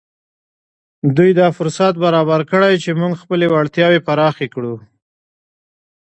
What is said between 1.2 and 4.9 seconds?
دا فرصت برابر کړی چې موږ خپلې وړتياوې پراخې کړو.